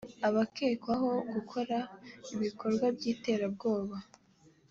[0.21, 1.77] w abakekwaho gukora
[2.33, 3.97] ibikorwa by iterabwoba